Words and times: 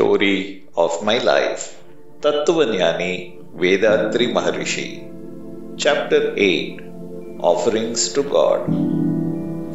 story 0.00 0.64
of 0.82 0.92
my 1.08 1.16
life. 1.30 1.62
Tattvanyani 2.24 3.12
Vethathiri 3.62 4.28
Maharishi. 4.36 4.86
Chapter 5.82 6.20
8 6.36 6.80
Offerings 7.50 8.02
to 8.14 8.22
God. 8.36 8.62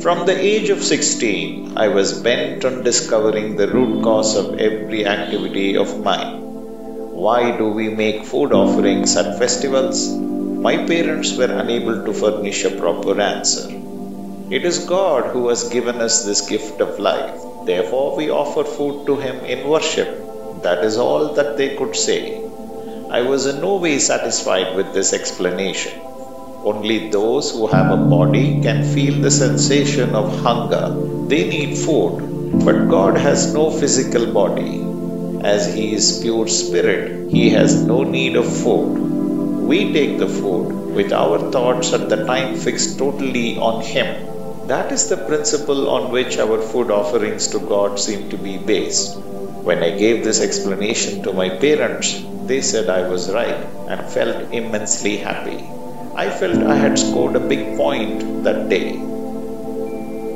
From 0.06 0.26
the 0.30 0.38
age 0.52 0.70
of 0.76 0.82
16, 0.84 1.78
I 1.78 1.90
was 1.98 2.20
bent 2.28 2.66
on 2.66 2.82
discovering 2.90 3.56
the 3.56 3.70
root 3.76 4.04
cause 4.08 4.36
of 4.42 4.60
every 4.68 5.06
activity 5.16 5.70
of 5.84 5.96
mine. 6.10 6.36
Why 7.26 7.42
do 7.62 7.68
we 7.80 7.88
make 8.04 8.26
food 8.26 8.52
offerings 8.64 9.16
at 9.22 9.38
festivals? 9.38 10.00
My 10.68 10.76
parents 10.94 11.38
were 11.38 11.54
unable 11.64 12.04
to 12.06 12.20
furnish 12.22 12.64
a 12.66 12.76
proper 12.84 13.16
answer. 13.22 13.68
It 14.50 14.66
is 14.72 14.90
God 14.98 15.34
who 15.34 15.50
has 15.50 15.70
given 15.78 15.98
us 16.08 16.26
this 16.26 16.50
gift 16.54 16.82
of 16.82 16.98
life. 17.12 17.55
Therefore, 17.66 18.16
we 18.16 18.30
offer 18.30 18.64
food 18.64 19.06
to 19.08 19.16
Him 19.16 19.38
in 19.44 19.68
worship. 19.68 20.10
That 20.62 20.84
is 20.84 20.98
all 20.98 21.34
that 21.34 21.58
they 21.58 21.76
could 21.76 21.96
say. 21.96 22.44
I 23.10 23.22
was 23.22 23.46
in 23.48 23.62
no 23.62 23.78
way 23.78 23.98
satisfied 24.00 24.76
with 24.76 24.94
this 24.94 25.14
explanation. 25.14 26.00
Only 26.64 27.10
those 27.10 27.52
who 27.52 27.68
have 27.68 27.92
a 27.92 27.98
body 27.98 28.62
can 28.62 28.84
feel 28.84 29.22
the 29.22 29.32
sensation 29.32 30.14
of 30.16 30.40
hunger. 30.42 30.86
They 31.28 31.48
need 31.48 31.78
food, 31.78 32.64
but 32.66 32.88
God 32.88 33.18
has 33.18 33.54
no 33.54 33.72
physical 33.72 34.32
body. 34.32 34.84
As 35.44 35.74
He 35.74 35.94
is 35.94 36.20
pure 36.22 36.48
spirit, 36.48 37.32
He 37.32 37.50
has 37.50 37.84
no 37.84 38.04
need 38.04 38.36
of 38.36 38.48
food. 38.64 39.00
We 39.74 39.92
take 39.92 40.20
the 40.20 40.28
food 40.28 40.94
with 40.96 41.12
our 41.14 41.52
thoughts 41.52 41.94
at 41.94 42.10
the 42.10 42.26
time 42.26 42.56
fixed 42.56 43.00
totally 43.00 43.58
on 43.58 43.84
Him. 43.84 44.35
That 44.68 44.92
is 44.92 45.10
the 45.10 45.18
principle 45.18 45.92
on 45.92 46.12
which 46.12 46.40
our 46.40 46.60
food 46.60 46.90
offerings 46.90 47.50
to 47.50 47.60
God 47.60 48.00
seem 48.00 48.32
to 48.32 48.38
be 48.38 48.58
based. 48.58 49.16
When 49.16 49.84
I 49.84 49.92
gave 49.96 50.24
this 50.24 50.42
explanation 50.42 51.22
to 51.22 51.34
my 51.34 51.50
parents, 51.50 52.20
they 52.48 52.62
said 52.62 52.90
I 52.90 53.08
was 53.08 53.32
right 53.32 53.64
and 53.88 54.10
felt 54.10 54.52
immensely 54.52 55.18
happy. 55.18 55.64
I 56.16 56.32
felt 56.32 56.64
I 56.64 56.78
had 56.78 56.98
scored 56.98 57.36
a 57.36 57.48
big 57.48 57.78
point 57.78 58.44
that 58.46 58.68
day. 58.68 58.98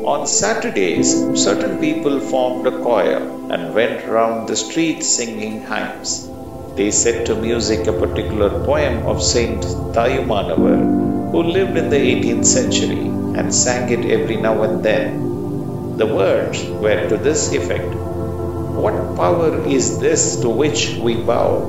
On 0.06 0.28
Saturdays, 0.28 1.12
certain 1.34 1.80
people 1.80 2.20
formed 2.20 2.68
a 2.68 2.80
choir 2.84 3.18
and 3.50 3.73
went 3.73 4.08
round 4.08 4.48
the 4.48 4.56
streets 4.56 5.08
singing 5.08 5.62
hymns. 5.62 6.30
They 6.75 6.92
set 6.92 7.25
to 7.25 7.36
music 7.36 7.88
a 7.88 7.94
particular 7.94 8.52
poem 8.64 9.08
of 9.08 9.23
Saint 9.23 9.64
Tayumanavar, 9.96 11.31
who 11.31 11.42
lived 11.42 11.78
in 11.78 11.90
the 11.90 11.98
18th 11.98 12.46
century 12.46 13.19
and 13.35 13.53
sang 13.53 13.89
it 13.89 14.05
every 14.09 14.38
now 14.38 14.63
and 14.63 14.83
then. 14.83 15.97
The 15.97 16.05
words 16.05 16.63
were 16.66 17.09
to 17.09 17.17
this 17.17 17.52
effect 17.53 17.94
What 17.94 19.16
power 19.17 19.66
is 19.67 19.99
this 19.99 20.38
to 20.41 20.49
which 20.49 20.95
we 21.03 21.16
bow 21.16 21.59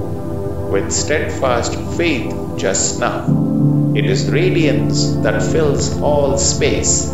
with 0.71 0.93
steadfast 0.93 1.75
faith 1.97 2.33
just 2.57 3.01
now? 3.01 3.27
It 3.97 4.07
is 4.07 4.31
radiance 4.31 5.17
that 5.25 5.43
fills 5.43 6.01
all 6.01 6.39
space. 6.39 7.13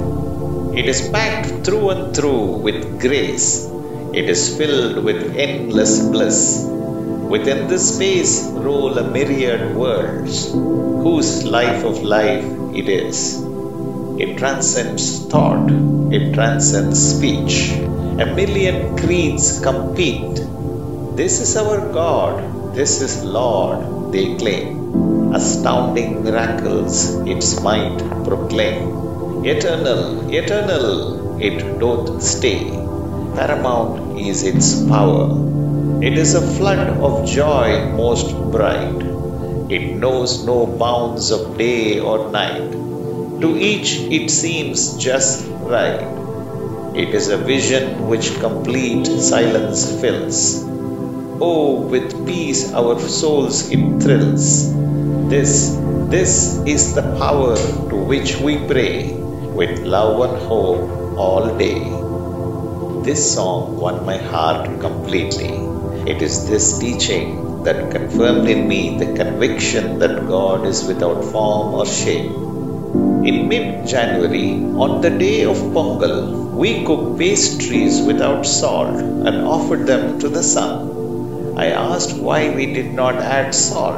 It 0.76 0.84
is 0.84 1.08
packed 1.08 1.64
through 1.64 1.88
and 1.88 2.14
through 2.14 2.58
with 2.58 3.00
grace. 3.00 3.64
It 4.12 4.28
is 4.28 4.56
filled 4.58 5.02
with 5.02 5.36
endless 5.36 6.00
bliss. 6.06 6.66
Within 6.66 7.66
this 7.68 7.94
space 7.94 8.44
roll 8.52 8.98
a 8.98 9.10
myriad 9.10 9.74
worlds, 9.74 10.52
whose 10.52 11.44
life 11.44 11.82
of 11.82 12.02
life 12.02 12.44
it 12.74 12.90
is. 12.90 13.45
It 14.18 14.38
transcends 14.38 15.26
thought, 15.26 15.70
it 16.10 16.32
transcends 16.32 16.98
speech. 17.14 17.72
A 18.18 18.24
million 18.24 18.96
creeds 18.96 19.60
compete. 19.60 20.36
This 21.16 21.40
is 21.40 21.54
our 21.56 21.92
God, 21.92 22.74
this 22.74 23.02
is 23.02 23.22
Lord, 23.24 24.12
they 24.12 24.36
claim. 24.36 25.34
Astounding 25.34 26.24
miracles 26.24 27.14
its 27.26 27.60
might 27.60 27.98
proclaim. 28.24 29.44
Eternal, 29.44 30.32
eternal, 30.32 31.38
it 31.38 31.78
doth 31.78 32.22
stay. 32.22 32.70
Paramount 33.34 34.18
is 34.18 34.44
its 34.44 34.82
power. 34.88 35.28
It 36.02 36.16
is 36.16 36.34
a 36.34 36.40
flood 36.40 36.88
of 37.08 37.28
joy 37.28 37.92
most 37.92 38.34
bright. 38.50 39.02
It 39.68 39.94
knows 39.96 40.46
no 40.46 40.66
bounds 40.66 41.30
of 41.30 41.58
day 41.58 42.00
or 42.00 42.30
night. 42.30 42.72
To 43.40 43.54
each 43.54 43.98
it 44.10 44.30
seems 44.30 44.96
just 44.96 45.46
right. 45.60 46.00
It 46.94 47.14
is 47.14 47.28
a 47.28 47.36
vision 47.36 48.08
which 48.08 48.40
complete 48.40 49.06
silence 49.06 50.00
fills. 50.00 50.64
Oh, 51.38 51.80
with 51.82 52.26
peace 52.26 52.72
our 52.72 52.98
souls 52.98 53.70
it 53.70 54.02
thrills. 54.02 54.72
This, 55.28 55.76
this 56.08 56.56
is 56.64 56.94
the 56.94 57.02
power 57.18 57.56
to 57.56 57.96
which 57.96 58.38
we 58.38 58.56
pray 58.66 59.12
with 59.12 59.80
love 59.80 60.30
and 60.30 60.42
hope 60.48 61.18
all 61.18 61.58
day. 61.58 61.80
This 63.04 63.34
song 63.34 63.76
won 63.76 64.06
my 64.06 64.16
heart 64.16 64.80
completely. 64.80 65.52
It 66.10 66.22
is 66.22 66.48
this 66.48 66.78
teaching 66.78 67.64
that 67.64 67.90
confirmed 67.90 68.48
in 68.48 68.66
me 68.66 68.96
the 68.98 69.14
conviction 69.14 69.98
that 69.98 70.26
God 70.26 70.66
is 70.66 70.84
without 70.84 71.22
form 71.22 71.74
or 71.74 71.84
shape. 71.84 72.32
In 73.30 73.48
mid 73.48 73.88
January, 73.88 74.52
on 74.84 75.00
the 75.00 75.10
day 75.10 75.42
of 75.42 75.56
Pongal, 75.74 76.52
we 76.52 76.84
cooked 76.84 77.18
pastries 77.18 78.00
without 78.00 78.46
salt 78.46 79.00
and 79.00 79.48
offered 79.54 79.88
them 79.88 80.20
to 80.20 80.28
the 80.28 80.44
sun. 80.44 81.56
I 81.56 81.70
asked 81.70 82.16
why 82.16 82.50
we 82.54 82.66
did 82.72 82.94
not 82.94 83.16
add 83.16 83.52
salt. 83.52 83.96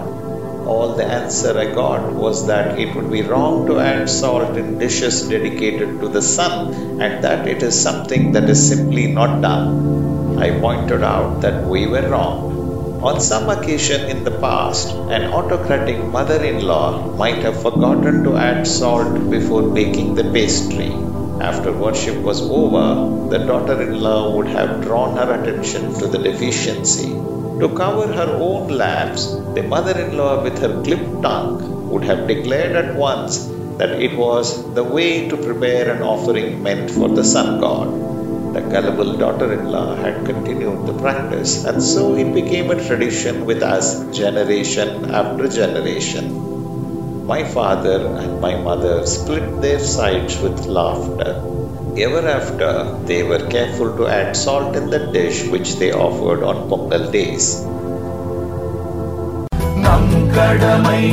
All 0.66 0.94
the 0.94 1.04
answer 1.04 1.58
I 1.58 1.66
got 1.74 2.10
was 2.14 2.46
that 2.46 2.78
it 2.78 2.96
would 2.96 3.10
be 3.10 3.20
wrong 3.20 3.66
to 3.66 3.78
add 3.80 4.08
salt 4.08 4.56
in 4.56 4.78
dishes 4.78 5.28
dedicated 5.28 6.00
to 6.00 6.08
the 6.08 6.22
sun 6.22 7.02
and 7.02 7.22
that 7.22 7.46
it 7.46 7.62
is 7.62 7.78
something 7.78 8.32
that 8.32 8.48
is 8.48 8.66
simply 8.66 9.08
not 9.08 9.42
done. 9.42 10.38
I 10.38 10.58
pointed 10.58 11.02
out 11.02 11.42
that 11.42 11.66
we 11.66 11.86
were 11.86 12.08
wrong. 12.08 12.57
On 13.00 13.20
some 13.20 13.48
occasion 13.48 14.10
in 14.10 14.24
the 14.24 14.32
past, 14.32 14.92
an 14.92 15.32
autocratic 15.32 16.04
mother 16.04 16.42
in 16.42 16.66
law 16.66 17.14
might 17.16 17.36
have 17.38 17.62
forgotten 17.62 18.24
to 18.24 18.36
add 18.36 18.66
salt 18.66 19.30
before 19.30 19.70
baking 19.70 20.16
the 20.16 20.24
pastry. 20.24 20.92
After 21.40 21.72
worship 21.72 22.16
was 22.24 22.42
over, 22.42 23.28
the 23.30 23.38
daughter 23.46 23.80
in 23.80 24.00
law 24.00 24.34
would 24.34 24.48
have 24.48 24.82
drawn 24.82 25.16
her 25.16 25.32
attention 25.40 25.94
to 26.00 26.08
the 26.08 26.18
deficiency. 26.18 27.10
To 27.60 27.72
cover 27.76 28.12
her 28.12 28.36
own 28.40 28.66
lapse, 28.66 29.26
the 29.54 29.62
mother 29.62 29.96
in 29.96 30.16
law, 30.16 30.42
with 30.42 30.58
her 30.58 30.82
clipped 30.82 31.22
tongue, 31.22 31.90
would 31.90 32.02
have 32.02 32.26
declared 32.26 32.74
at 32.74 32.96
once 32.96 33.46
that 33.76 34.02
it 34.02 34.18
was 34.18 34.74
the 34.74 34.82
way 34.82 35.28
to 35.28 35.36
prepare 35.36 35.88
an 35.94 36.02
offering 36.02 36.64
meant 36.64 36.90
for 36.90 37.08
the 37.08 37.22
sun 37.22 37.60
god 37.60 38.08
The 38.57 38.61
gullible 38.61 39.13
daughter 39.17 39.51
in 39.53 39.71
law 39.71 39.95
had 39.95 40.25
continued 40.25 40.85
the 40.87 40.93
practice, 40.93 41.65
and 41.65 41.81
so 41.81 42.15
it 42.15 42.33
became 42.33 42.69
a 42.71 42.79
tradition 42.87 43.45
with 43.45 43.63
us 43.63 43.87
generation 44.15 45.11
after 45.11 45.47
generation. 45.47 46.25
My 47.25 47.43
father 47.43 47.97
and 48.21 48.41
my 48.41 48.55
mother 48.67 49.05
split 49.05 49.61
their 49.61 49.79
sides 49.79 50.39
with 50.39 50.65
laughter. 50.65 51.31
Ever 51.97 52.27
after, 52.27 52.71
they 53.05 53.21
were 53.23 53.43
careful 53.49 53.95
to 53.97 54.07
add 54.07 54.35
salt 54.35 54.75
in 54.75 54.89
the 54.89 54.99
dish 55.17 55.47
which 55.47 55.75
they 55.75 55.91
offered 55.91 56.43
on 56.43 56.67
Pongal 56.69 57.11
days. 57.11 57.47
நம் 59.85 60.13
கடமை 60.35 61.05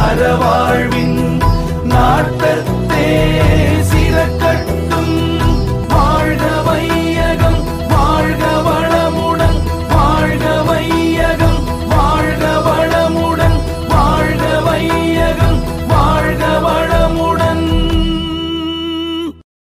அறவாழ்வின் 0.00 1.20
நாட்டு 1.92 2.52